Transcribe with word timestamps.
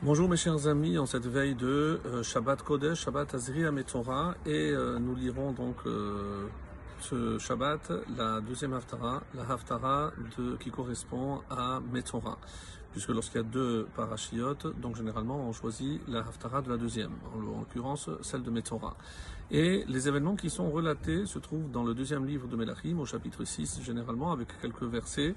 Bonjour 0.00 0.28
mes 0.28 0.36
chers 0.36 0.68
amis, 0.68 0.96
en 0.96 1.06
cette 1.06 1.26
veille 1.26 1.56
de 1.56 2.00
euh, 2.06 2.22
Shabbat 2.22 2.62
Kodesh, 2.62 3.00
Shabbat 3.00 3.34
Azri 3.34 3.68
Metzora, 3.72 4.36
et 4.46 4.70
euh, 4.70 4.96
nous 5.00 5.16
lirons 5.16 5.50
donc 5.50 5.74
euh, 5.86 6.46
ce 7.00 7.36
Shabbat, 7.40 7.90
la 8.16 8.40
deuxième 8.40 8.74
Haftara, 8.74 9.24
la 9.34 9.42
Haftara 9.52 10.12
qui 10.60 10.70
correspond 10.70 11.40
à 11.50 11.80
Metzora. 11.92 12.38
Puisque 12.92 13.10
lorsqu'il 13.10 13.36
y 13.36 13.44
a 13.44 13.46
deux 13.46 13.86
parachiotes, 13.94 14.66
donc 14.80 14.96
généralement 14.96 15.48
on 15.48 15.52
choisit 15.52 16.00
la 16.08 16.20
Haftara 16.20 16.62
de 16.62 16.70
la 16.70 16.76
deuxième, 16.76 17.12
en 17.34 17.40
l'occurrence 17.40 18.10
celle 18.22 18.42
de 18.42 18.50
Metzora. 18.50 18.96
Et 19.50 19.84
les 19.88 20.08
événements 20.08 20.36
qui 20.36 20.50
sont 20.50 20.70
relatés 20.70 21.24
se 21.24 21.38
trouvent 21.38 21.70
dans 21.70 21.82
le 21.82 21.94
deuxième 21.94 22.26
livre 22.26 22.48
de 22.48 22.56
Melachim, 22.56 22.98
au 22.98 23.06
chapitre 23.06 23.44
6, 23.44 23.80
généralement 23.82 24.30
avec 24.30 24.48
quelques 24.60 24.82
versets. 24.82 25.34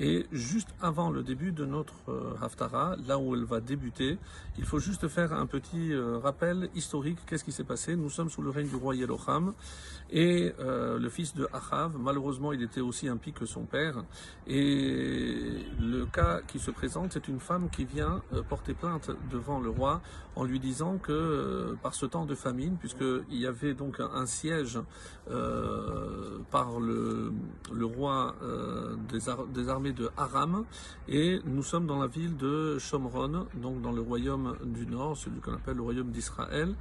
Et 0.00 0.26
juste 0.32 0.70
avant 0.80 1.10
le 1.10 1.22
début 1.22 1.52
de 1.52 1.64
notre 1.64 1.94
euh, 2.08 2.34
Haftara, 2.42 2.96
là 3.06 3.18
où 3.18 3.36
elle 3.36 3.44
va 3.44 3.60
débuter, 3.60 4.18
il 4.58 4.64
faut 4.64 4.80
juste 4.80 5.06
faire 5.06 5.32
un 5.32 5.46
petit 5.46 5.92
euh, 5.92 6.18
rappel 6.18 6.70
historique. 6.74 7.18
Qu'est-ce 7.26 7.44
qui 7.44 7.52
s'est 7.52 7.62
passé? 7.62 7.94
Nous 7.94 8.10
sommes 8.10 8.30
sous 8.30 8.42
le 8.42 8.50
règne 8.50 8.68
du 8.68 8.74
roi 8.74 8.96
Yeroham 8.96 9.52
et 10.10 10.52
euh, 10.58 10.98
le 10.98 11.08
fils 11.08 11.34
de 11.34 11.48
Achav, 11.52 11.96
malheureusement, 11.98 12.52
il 12.52 12.62
était 12.62 12.80
aussi 12.80 13.06
impie 13.06 13.32
que 13.32 13.46
son 13.46 13.62
père. 13.62 14.02
Et 14.48 15.66
le 15.80 16.04
cas 16.06 16.40
qui 16.48 16.58
se 16.58 16.72
présente, 16.72 16.91
c'est 17.10 17.28
une 17.28 17.40
femme 17.40 17.68
qui 17.70 17.84
vient 17.84 18.22
porter 18.48 18.74
plainte 18.74 19.10
devant 19.30 19.60
le 19.60 19.70
roi 19.70 20.00
en 20.36 20.44
lui 20.44 20.60
disant 20.60 20.98
que 20.98 21.76
par 21.82 21.94
ce 21.94 22.06
temps 22.06 22.26
de 22.26 22.34
famine, 22.34 22.76
puisqu'il 22.78 23.38
y 23.38 23.46
avait 23.46 23.74
donc 23.74 24.00
un, 24.00 24.26
siège 24.26 24.78
euh, 25.30 26.38
par 26.50 26.80
le, 26.80 27.32
roi 27.82 28.34
euh, 28.42 28.96
des, 29.08 29.68
armées 29.68 29.92
de 29.92 30.10
Aram 30.16 30.64
et 31.08 31.40
nous 31.44 31.62
sommes 31.62 31.86
dans 31.86 31.98
la 31.98 32.06
ville 32.06 32.36
de 32.36 32.78
Shomron, 32.78 33.46
donc 33.54 33.82
dans 33.82 33.92
le 33.92 34.00
royaume 34.00 34.56
du 34.64 34.86
nord, 34.86 35.16
celui 35.16 35.40
qu'on 35.40 35.54
appelle 35.54 35.76
le 35.76 35.82
royaume 35.82 36.10
d'Israël. 36.10 36.74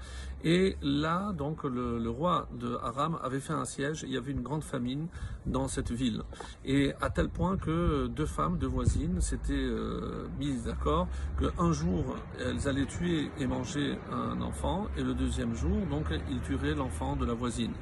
Et 0.44 0.76
là, 0.82 1.34
donc, 1.34 1.64
le, 1.64 2.10
roi 2.10 2.48
de 2.60 2.76
Aram 2.82 3.20
avait 3.22 3.40
fait 3.40 3.54
un 3.54 3.66
siège. 3.66 4.04
Il 4.04 4.12
y 4.12 4.18
avait 4.18 4.32
une 4.32 4.42
grande 4.42 4.64
famine 4.64 5.08
dans 5.46 5.68
cette 5.68 5.92
ville. 5.92 6.24
Et 6.66 6.94
à 7.00 7.10
tel 7.10 7.30
point 7.30 7.58
que 7.58 8.08
deux 8.08 8.26
femmes, 8.26 8.58
deux 8.58 8.68
voisines, 8.68 9.20
euh, 9.52 10.01
mises 10.40 10.64
d'accord 10.64 11.08
qu'un 11.40 11.72
jour, 11.72 12.16
elles 12.40 12.68
allaient 12.68 12.86
tuer 12.86 13.30
et 13.40 13.48
manger 13.48 13.98
un 14.12 14.42
enfant, 14.42 14.88
et 14.98 15.04
le 15.04 15.14
deuxième 15.14 15.56
jour, 15.56 15.86
donc, 15.90 16.06
ils 16.30 16.42
tueraient 16.42 16.76
l'enfant 16.76 17.16
de 17.16 17.26
la 17.26 17.34
voisine. 17.34 17.74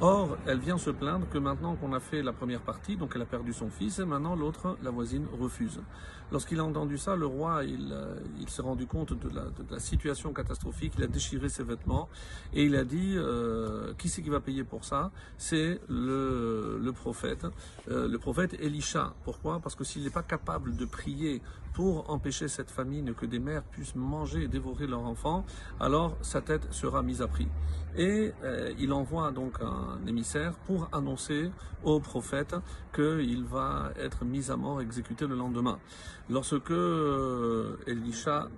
Or, 0.00 0.38
elle 0.46 0.60
vient 0.60 0.78
se 0.78 0.90
plaindre 0.90 1.28
que 1.28 1.38
maintenant 1.38 1.74
qu'on 1.74 1.92
a 1.92 1.98
fait 1.98 2.22
la 2.22 2.32
première 2.32 2.60
partie, 2.60 2.96
donc 2.96 3.12
elle 3.16 3.22
a 3.22 3.26
perdu 3.26 3.52
son 3.52 3.68
fils, 3.68 3.98
et 3.98 4.04
maintenant 4.04 4.36
l'autre, 4.36 4.78
la 4.84 4.90
voisine, 4.90 5.26
refuse. 5.40 5.80
Lorsqu'il 6.30 6.60
a 6.60 6.64
entendu 6.64 6.98
ça, 6.98 7.16
le 7.16 7.26
roi, 7.26 7.64
il, 7.64 7.88
euh, 7.90 8.14
il 8.38 8.48
s'est 8.48 8.62
rendu 8.62 8.86
compte 8.86 9.18
de 9.18 9.28
la, 9.34 9.46
de 9.46 9.64
la, 9.68 9.80
situation 9.80 10.32
catastrophique, 10.32 10.92
il 10.98 11.02
a 11.02 11.08
déchiré 11.08 11.48
ses 11.48 11.64
vêtements, 11.64 12.08
et 12.54 12.64
il 12.64 12.76
a 12.76 12.84
dit, 12.84 13.14
euh, 13.16 13.92
qui 13.98 14.08
c'est 14.08 14.22
qui 14.22 14.30
va 14.30 14.38
payer 14.38 14.62
pour 14.62 14.84
ça? 14.84 15.10
C'est 15.36 15.80
le, 15.88 16.78
le, 16.80 16.92
prophète, 16.92 17.46
euh, 17.90 18.06
le 18.06 18.18
prophète 18.18 18.54
Elisha. 18.60 19.14
Pourquoi? 19.24 19.58
Parce 19.58 19.74
que 19.74 19.82
s'il 19.82 20.04
n'est 20.04 20.10
pas 20.10 20.22
capable 20.22 20.76
de 20.76 20.84
prier 20.84 21.42
pour 21.78 22.10
empêcher 22.10 22.48
cette 22.48 22.70
famine, 22.70 23.14
que 23.14 23.24
des 23.24 23.38
mères 23.38 23.62
puissent 23.62 23.94
manger 23.94 24.42
et 24.42 24.48
dévorer 24.48 24.86
leurs 24.86 25.04
enfants, 25.04 25.44
alors 25.80 26.16
sa 26.22 26.40
tête 26.40 26.66
sera 26.72 27.02
mise 27.02 27.22
à 27.22 27.28
prix. 27.28 27.48
Et 27.96 28.32
euh, 28.42 28.72
il 28.78 28.92
envoie 28.92 29.30
donc 29.30 29.60
un 29.60 29.87
un 29.88 30.06
émissaire 30.06 30.54
pour 30.66 30.88
annoncer 30.92 31.50
au 31.84 32.00
prophète 32.00 32.54
qu'il 32.94 33.44
va 33.44 33.92
être 33.98 34.24
mis 34.24 34.50
à 34.50 34.56
mort, 34.56 34.80
exécuté 34.80 35.26
le 35.26 35.36
lendemain. 35.36 35.78
Lorsque 36.28 36.70
euh, 36.70 37.76
Elisha 37.86 38.48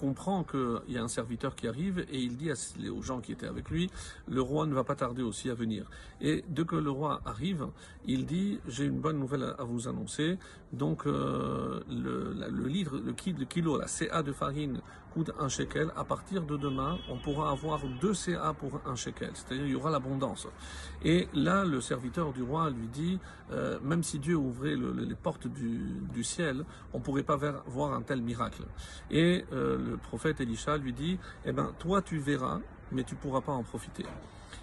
comprend 0.00 0.44
qu'il 0.44 0.94
y 0.94 0.96
a 0.96 1.02
un 1.02 1.08
serviteur 1.08 1.54
qui 1.54 1.68
arrive 1.68 1.98
et 2.10 2.18
il 2.18 2.38
dit 2.38 2.50
aux 2.88 3.02
gens 3.02 3.20
qui 3.20 3.32
étaient 3.32 3.46
avec 3.46 3.68
lui, 3.68 3.90
le 4.28 4.40
roi 4.40 4.64
ne 4.64 4.72
va 4.72 4.82
pas 4.82 4.94
tarder 4.94 5.22
aussi 5.22 5.50
à 5.50 5.54
venir. 5.54 5.90
Et 6.22 6.42
dès 6.48 6.64
que 6.64 6.76
le 6.76 6.90
roi 6.90 7.20
arrive, 7.26 7.66
il 8.06 8.24
dit, 8.24 8.60
j'ai 8.66 8.86
une 8.86 8.98
bonne 8.98 9.18
nouvelle 9.18 9.54
à 9.58 9.64
vous 9.64 9.88
annoncer. 9.88 10.38
Donc 10.72 11.06
euh, 11.06 11.80
le, 11.90 12.32
le, 12.32 12.66
litre, 12.66 12.96
le, 12.96 13.12
kilo, 13.44 13.78
la 13.78 13.88
CA 13.88 14.22
de 14.22 14.32
farine 14.32 14.80
coûte 15.12 15.32
un 15.38 15.48
shekel. 15.48 15.90
À 15.96 16.04
partir 16.04 16.44
de 16.44 16.56
demain, 16.56 16.98
on 17.10 17.18
pourra 17.18 17.50
avoir 17.50 17.80
deux 18.00 18.14
CA 18.14 18.54
pour 18.54 18.80
un 18.86 18.96
shekel. 18.96 19.30
C'est-à-dire 19.34 19.66
il 19.66 19.72
y 19.72 19.74
aura 19.74 19.90
l'abondance. 19.90 20.46
Et 21.04 21.28
là, 21.34 21.64
le 21.64 21.80
serviteur 21.80 22.32
du 22.32 22.42
roi 22.42 22.70
lui 22.70 22.86
dit, 22.86 23.18
euh, 23.52 23.78
même 23.82 24.02
si 24.02 24.18
Dieu 24.18 24.36
ouvrait 24.36 24.76
le, 24.76 24.92
les 24.92 25.14
portes 25.14 25.46
du, 25.46 26.24
ciel, 26.24 26.64
on 26.92 27.00
pourrait 27.00 27.22
pas 27.22 27.36
voir 27.66 27.92
un 27.94 28.02
tel 28.02 28.20
miracle. 28.20 28.62
Et 29.10 29.44
euh, 29.52 29.78
le 29.78 29.89
prophète 29.96 30.40
Elisha 30.40 30.76
lui 30.76 30.92
dit, 30.92 31.18
eh 31.44 31.52
ben, 31.52 31.72
toi 31.78 32.02
tu 32.02 32.18
verras, 32.18 32.60
mais 32.92 33.04
tu 33.04 33.14
pourras 33.14 33.40
pas 33.40 33.52
en 33.52 33.62
profiter. 33.62 34.04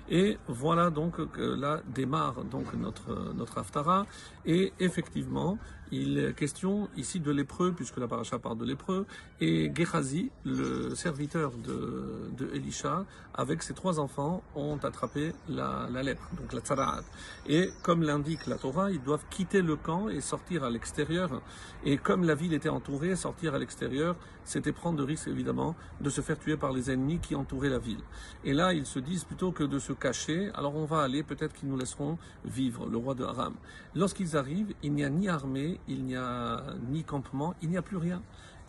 Et 0.10 0.38
voilà 0.48 0.90
donc 0.90 1.32
que 1.32 1.42
là 1.42 1.82
démarre 1.94 2.44
donc 2.44 2.74
notre 2.74 3.34
notre 3.34 3.58
haftara. 3.58 4.06
Et 4.46 4.74
effectivement 4.80 5.58
il 5.92 6.18
est 6.18 6.34
question 6.34 6.90
ici 6.98 7.20
de 7.20 7.32
lépreux 7.32 7.72
puisque 7.74 7.98
la 7.98 8.08
paracha 8.08 8.40
parle 8.40 8.58
de 8.58 8.66
lépreux 8.66 9.06
et 9.40 9.72
Gehazi 9.74 10.32
le 10.44 10.94
serviteur 10.96 11.52
de, 11.52 12.30
de 12.38 12.50
Elisha 12.54 13.06
avec 13.34 13.64
ses 13.64 13.74
trois 13.74 14.00
enfants 14.00 14.44
ont 14.56 14.78
attrapé 14.84 15.34
la, 15.48 15.88
la 15.92 16.04
lèpre 16.04 16.28
donc 16.36 16.52
la 16.52 16.60
tzaraat. 16.60 17.04
Et 17.48 17.70
comme 17.84 18.04
l'indique 18.04 18.48
la 18.48 18.58
Torah 18.58 18.92
ils 18.92 19.02
doivent 19.02 19.26
quitter 19.30 19.62
le 19.62 19.76
camp 19.76 20.10
et 20.10 20.20
sortir 20.20 20.64
à 20.64 20.70
l'extérieur. 20.70 21.42
Et 21.86 21.98
comme 21.98 22.24
la 22.24 22.36
ville 22.36 22.54
était 22.54 22.70
entourée 22.70 23.16
sortir 23.16 23.56
à 23.56 23.60
l'extérieur 23.60 24.16
c'était 24.44 24.72
prendre 24.72 24.98
le 24.98 25.04
risque 25.04 25.28
évidemment 25.28 25.76
de 26.02 26.10
se 26.10 26.22
faire 26.22 26.40
tuer 26.40 26.58
par 26.58 26.74
les 26.74 26.92
ennemis 26.92 27.20
qui 27.20 27.36
entouraient 27.36 27.70
la 27.70 27.80
ville. 27.80 28.02
Et 28.44 28.54
là 28.54 28.74
ils 28.74 28.86
se 28.86 29.00
disent 29.00 29.24
plutôt 29.24 29.52
que 29.52 29.64
de 29.64 29.80
se 29.80 29.94
cachés, 30.00 30.50
alors 30.54 30.76
on 30.76 30.86
va 30.86 31.02
aller, 31.02 31.24
peut-être 31.24 31.54
qu'ils 31.54 31.70
nous 31.70 31.78
laisseront 31.78 32.18
vivre, 32.46 32.88
le 32.88 32.98
roi 32.98 33.16
de 33.16 33.24
Aram. 33.24 33.54
Lorsqu'ils 33.96 34.38
arrivent, 34.38 34.74
il 34.84 34.94
n'y 34.94 35.04
a 35.04 35.10
ni 35.10 35.28
armée, 35.28 35.80
il 35.88 36.04
n'y 36.04 36.16
a 36.16 36.64
ni 36.90 37.04
campement, 37.04 37.56
il 37.62 37.70
n'y 37.70 37.78
a 37.78 37.82
plus 37.82 37.98
rien. 37.98 38.22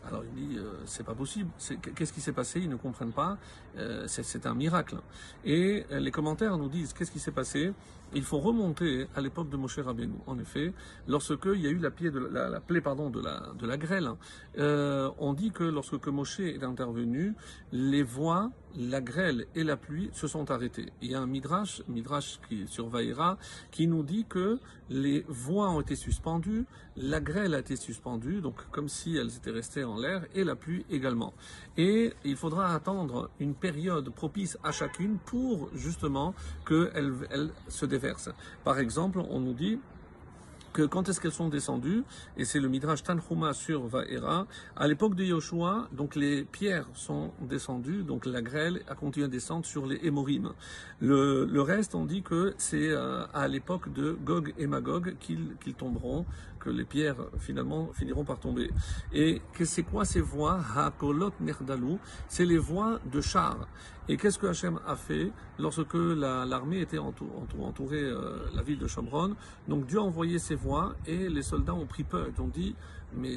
Alors 0.06 0.22
il 0.24 0.48
dit, 0.48 0.58
euh, 0.58 0.72
c'est 0.86 1.04
pas 1.04 1.14
possible. 1.14 1.50
Qu'est-ce 1.94 2.12
qui 2.12 2.20
s'est 2.20 2.32
passé? 2.32 2.60
Ils 2.60 2.68
ne 2.68 2.76
comprennent 2.76 3.12
pas. 3.12 3.36
Euh, 3.76 4.04
c'est 4.06 4.46
un 4.46 4.54
miracle. 4.54 4.96
Et 5.44 5.84
euh, 5.90 5.98
les 5.98 6.10
commentaires 6.10 6.56
nous 6.56 6.68
disent, 6.68 6.92
qu'est-ce 6.92 7.10
qui 7.10 7.18
s'est 7.18 7.32
passé? 7.32 7.72
Il 8.14 8.22
faut 8.22 8.38
remonter 8.38 9.06
à 9.14 9.20
l'époque 9.20 9.50
de 9.50 9.56
Moshe 9.56 9.78
Rabbeinu. 9.78 10.14
En 10.26 10.38
effet, 10.38 10.72
lorsque 11.06 11.46
il 11.54 11.60
y 11.60 11.66
a 11.66 11.70
eu 11.70 11.78
la, 11.78 11.90
plaie 11.90 12.10
de, 12.10 12.18
la, 13.66 13.76
grêle, 13.76 14.10
euh, 14.58 15.10
on 15.18 15.34
dit 15.34 15.50
que 15.50 15.64
lorsque 15.64 16.08
Moshe 16.08 16.40
est 16.40 16.64
intervenu, 16.64 17.34
les 17.70 18.02
voix, 18.02 18.50
la 18.76 19.00
grêle 19.00 19.46
et 19.54 19.64
la 19.64 19.76
pluie 19.76 20.08
se 20.12 20.26
sont 20.26 20.50
arrêtées. 20.50 20.90
Il 21.02 21.10
y 21.10 21.14
a 21.14 21.20
un 21.20 21.26
midrash, 21.26 21.82
midrash 21.88 22.40
qui 22.48 22.66
surveillera, 22.66 23.36
qui 23.70 23.86
nous 23.86 24.02
dit 24.02 24.24
que 24.28 24.58
les 24.88 25.24
voix 25.28 25.70
ont 25.70 25.80
été 25.80 25.96
suspendues, 25.96 26.64
la 26.96 27.20
grêle 27.20 27.54
a 27.54 27.58
été 27.58 27.76
suspendue, 27.76 28.40
donc 28.40 28.56
comme 28.70 28.88
si 28.88 29.16
elles 29.16 29.36
étaient 29.36 29.50
restées 29.50 29.84
en 29.84 29.98
l'air, 29.98 30.24
et 30.34 30.44
la 30.44 30.56
pluie 30.56 30.86
également. 30.90 31.34
Et 31.76 32.12
il 32.24 32.36
faudra 32.36 32.74
attendre 32.74 33.30
une 33.38 33.54
période 33.54 34.08
propice 34.10 34.58
à 34.62 34.72
chacune 34.72 35.18
pour 35.18 35.70
justement 35.74 36.34
qu'elles 36.66 37.14
elle 37.30 37.50
se 37.68 37.86
Par 38.64 38.78
exemple, 38.78 39.20
on 39.30 39.40
nous 39.40 39.54
dit 39.54 39.78
que 40.72 40.82
quand 40.82 41.08
est-ce 41.08 41.20
qu'elles 41.20 41.32
sont 41.32 41.48
descendues, 41.48 42.04
et 42.36 42.44
c'est 42.44 42.60
le 42.60 42.68
Midrash 42.68 43.02
Tanhuma 43.02 43.52
sur 43.52 43.86
Vaera, 43.86 44.46
à 44.76 44.86
l'époque 44.86 45.14
de 45.14 45.24
Yoshua, 45.24 45.88
donc 45.92 46.14
les 46.14 46.44
pierres 46.44 46.86
sont 46.94 47.32
descendues, 47.40 48.02
donc 48.02 48.26
la 48.26 48.42
grêle 48.42 48.82
a 48.88 48.94
continué 48.94 49.26
à 49.26 49.28
descendre 49.28 49.66
sur 49.66 49.86
les 49.86 49.98
Hémorim. 50.02 50.52
Le, 51.00 51.60
reste, 51.60 51.94
on 51.94 52.04
dit 52.04 52.22
que 52.22 52.54
c'est 52.58 52.90
euh, 52.90 53.24
à 53.34 53.48
l'époque 53.48 53.92
de 53.92 54.16
Gog 54.24 54.54
et 54.58 54.66
Magog 54.66 55.16
qu'ils 55.18 55.56
qu 55.60 55.74
tomberont, 55.74 56.24
que 56.58 56.70
les 56.70 56.84
pierres 56.84 57.16
finalement 57.38 57.90
finiront 57.92 58.24
par 58.24 58.38
tomber. 58.38 58.70
Et 59.12 59.40
que 59.54 59.64
c'est 59.64 59.82
quoi 59.82 60.04
ces 60.04 60.20
voix 60.20 60.60
Hakolot 60.76 61.32
Nerdalou 61.40 61.98
C'est 62.28 62.44
les 62.44 62.58
voix 62.58 62.98
de 63.10 63.20
chars. 63.20 63.66
Et 64.08 64.16
qu'est-ce 64.16 64.38
que 64.38 64.46
Hachem 64.46 64.80
a 64.86 64.96
fait 64.96 65.30
lorsque 65.58 65.94
l'armée 65.94 66.80
était 66.80 66.98
entourée, 66.98 68.02
euh, 68.02 68.46
la 68.54 68.62
ville 68.62 68.78
de 68.78 68.86
Shomron? 68.86 69.34
Donc 69.68 69.86
Dieu 69.86 69.98
a 69.98 70.02
envoyé 70.02 70.38
ses 70.38 70.54
voix 70.54 70.94
et 71.06 71.28
les 71.28 71.42
soldats 71.42 71.74
ont 71.74 71.86
pris 71.86 72.04
peur. 72.04 72.26
Ils 72.34 72.40
ont 72.40 72.48
dit 72.48 72.74
mais 73.16 73.34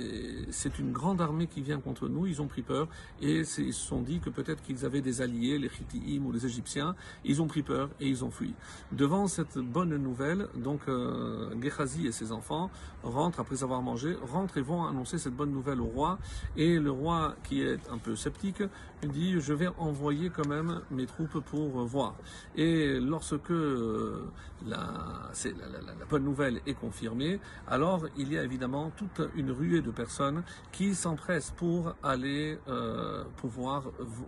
c'est 0.51 0.79
une 0.79 0.91
grande 0.91 1.21
armée 1.21 1.47
qui 1.47 1.61
vient 1.61 1.79
contre 1.79 2.07
nous. 2.07 2.27
Ils 2.27 2.41
ont 2.41 2.47
pris 2.47 2.61
peur 2.61 2.87
et 3.21 3.39
ils 3.39 3.45
se 3.45 3.71
sont 3.71 4.01
dit 4.01 4.19
que 4.19 4.29
peut-être 4.29 4.61
qu'ils 4.61 4.85
avaient 4.85 5.01
des 5.01 5.21
alliés, 5.21 5.57
les 5.57 5.69
Chittiim 5.69 6.23
ou 6.25 6.31
les 6.31 6.45
Égyptiens. 6.45 6.95
Ils 7.23 7.41
ont 7.41 7.47
pris 7.47 7.63
peur 7.63 7.89
et 7.99 8.07
ils 8.07 8.23
ont 8.23 8.31
fui. 8.31 8.53
Devant 8.91 9.27
cette 9.27 9.57
bonne 9.57 9.95
nouvelle, 9.95 10.47
donc 10.55 10.81
euh, 10.87 11.49
Gehazi 11.61 12.07
et 12.07 12.11
ses 12.11 12.31
enfants 12.31 12.69
rentrent 13.03 13.39
après 13.39 13.63
avoir 13.63 13.81
mangé, 13.81 14.15
rentrent 14.21 14.57
et 14.57 14.61
vont 14.61 14.85
annoncer 14.85 15.17
cette 15.17 15.35
bonne 15.35 15.51
nouvelle 15.51 15.81
au 15.81 15.85
roi. 15.85 16.19
Et 16.57 16.77
le 16.77 16.91
roi, 16.91 17.35
qui 17.43 17.61
est 17.61 17.79
un 17.89 17.97
peu 17.97 18.15
sceptique, 18.15 18.63
dit 19.03 19.39
je 19.39 19.53
vais 19.53 19.69
envoyer 19.77 20.29
quand 20.29 20.47
même 20.47 20.81
mes 20.91 21.05
troupes 21.05 21.39
pour 21.39 21.69
voir. 21.85 22.15
Et 22.55 22.99
lorsque 22.99 23.51
euh, 23.51 24.29
la 24.67 25.31
bonne 26.09 26.23
nouvelle 26.23 26.61
est 26.65 26.73
confirmée, 26.73 27.39
alors 27.67 28.05
il 28.17 28.31
y 28.31 28.37
a 28.37 28.43
évidemment 28.43 28.91
toute 28.95 29.21
une 29.35 29.51
de 29.61 29.91
personnes 29.91 30.43
qui 30.71 30.95
s'empressent 30.95 31.51
pour 31.51 31.93
aller 32.03 32.57
euh, 32.67 33.23
pouvoir, 33.37 33.83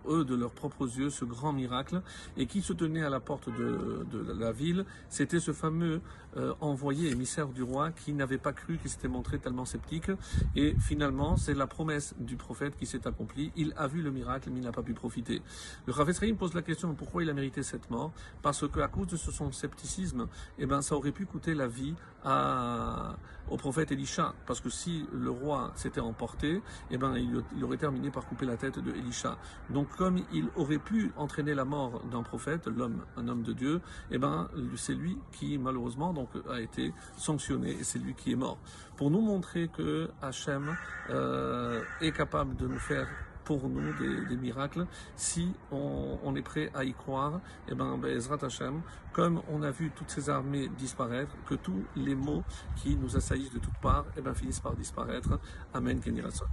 eux, 0.08 0.24
de 0.24 0.34
leurs 0.34 0.52
propres 0.52 0.86
yeux, 0.98 1.10
ce 1.10 1.24
grand 1.24 1.52
miracle, 1.52 2.02
et 2.36 2.46
qui 2.46 2.62
se 2.62 2.72
tenait 2.72 3.02
à 3.02 3.10
la 3.10 3.20
porte 3.20 3.48
de, 3.48 4.06
de 4.10 4.32
la 4.32 4.52
ville. 4.52 4.84
C'était 5.08 5.40
ce 5.40 5.52
fameux 5.52 6.00
euh, 6.36 6.54
envoyé 6.60 7.10
émissaire 7.10 7.48
du 7.48 7.62
roi 7.62 7.90
qui 7.90 8.12
n'avait 8.12 8.38
pas 8.38 8.52
cru, 8.52 8.78
qui 8.78 8.88
s'était 8.88 9.08
montré 9.08 9.38
tellement 9.38 9.64
sceptique. 9.64 10.10
Et 10.54 10.74
finalement, 10.78 11.36
c'est 11.36 11.54
la 11.54 11.66
promesse 11.66 12.14
du 12.18 12.36
prophète 12.36 12.76
qui 12.76 12.86
s'est 12.86 13.06
accomplie. 13.06 13.52
Il 13.56 13.74
a 13.76 13.88
vu 13.88 14.02
le 14.02 14.10
miracle, 14.10 14.50
mais 14.52 14.60
il 14.60 14.64
n'a 14.64 14.72
pas 14.72 14.82
pu 14.82 14.94
profiter. 14.94 15.42
Le 15.86 15.92
Rav 15.92 16.12
pose 16.38 16.54
la 16.54 16.62
question 16.62 16.94
pourquoi 16.94 17.22
il 17.22 17.30
a 17.30 17.34
mérité 17.34 17.62
cette 17.62 17.90
mort? 17.90 18.12
Parce 18.42 18.68
qu'à 18.68 18.88
cause 18.88 19.08
de 19.08 19.16
son 19.16 19.50
scepticisme, 19.52 20.28
eh 20.58 20.66
ben, 20.66 20.82
ça 20.82 20.94
aurait 20.96 21.12
pu 21.12 21.26
coûter 21.26 21.54
la 21.54 21.66
vie 21.66 21.94
à, 22.24 23.16
au 23.50 23.56
prophète 23.56 23.92
Elisha. 23.92 24.34
Parce 24.46 24.60
que 24.60 24.70
si 24.70 25.06
le 25.24 25.30
roi 25.30 25.72
s'était 25.74 26.00
emporté, 26.00 26.62
eh 26.90 26.98
ben, 26.98 27.16
il, 27.16 27.64
aurait 27.64 27.76
terminé 27.76 28.10
par 28.10 28.26
couper 28.26 28.46
la 28.46 28.56
tête 28.56 28.78
de 28.78 28.92
Elisha. 28.92 29.36
Donc, 29.70 29.88
comme 29.96 30.20
il 30.32 30.48
aurait 30.56 30.78
pu 30.78 31.12
entraîner 31.16 31.54
la 31.54 31.64
mort 31.64 32.02
d'un 32.10 32.22
prophète, 32.22 32.66
l'homme, 32.66 33.04
un 33.16 33.26
homme 33.28 33.42
de 33.42 33.52
Dieu, 33.52 33.80
eh 34.10 34.18
ben, 34.18 34.48
c'est 34.76 34.94
lui 34.94 35.18
qui, 35.32 35.58
malheureusement, 35.58 36.12
donc, 36.12 36.28
a 36.48 36.60
été 36.60 36.92
sanctionné 37.16 37.70
et 37.72 37.84
c'est 37.84 37.98
lui 37.98 38.14
qui 38.14 38.32
est 38.32 38.36
mort. 38.36 38.58
Pour 38.96 39.10
nous 39.10 39.20
montrer 39.20 39.68
que 39.68 40.10
Hachem 40.22 40.76
euh, 41.10 41.82
est 42.00 42.12
capable 42.12 42.54
de 42.56 42.68
nous 42.68 42.78
faire 42.78 43.08
pour 43.44 43.68
nous 43.68 43.92
des, 44.28 44.36
miracles 44.36 44.86
si 45.16 45.52
on, 45.70 46.34
est 46.36 46.42
prêt 46.42 46.70
à 46.74 46.84
y 46.84 46.92
croire. 46.92 47.40
Et 47.68 47.72
eh 47.72 47.74
ben, 47.74 48.00
Ezrat 48.04 48.38
Hashem, 48.42 48.82
comme 49.12 49.42
on 49.48 49.62
a 49.62 49.70
vu 49.70 49.90
toutes 49.94 50.10
ces 50.10 50.30
armées 50.30 50.68
disparaître, 50.78 51.32
que 51.46 51.54
tous 51.54 51.84
les 51.96 52.14
maux 52.14 52.42
qui 52.76 52.96
nous 52.96 53.16
assaillissent 53.16 53.52
de 53.52 53.58
toutes 53.58 53.78
parts, 53.80 54.06
et 54.16 54.18
eh 54.18 54.22
ben, 54.22 54.34
finissent 54.34 54.60
par 54.60 54.74
disparaître. 54.74 55.38
Amen. 55.72 56.00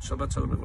Shabbat 0.01 0.33
Shalom 0.33 0.57